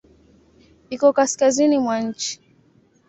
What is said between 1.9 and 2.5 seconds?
nchi.